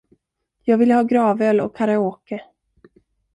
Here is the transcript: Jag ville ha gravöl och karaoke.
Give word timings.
Jag 0.63 0.77
ville 0.77 0.93
ha 0.93 1.03
gravöl 1.03 1.59
och 1.61 1.75
karaoke. 1.77 2.43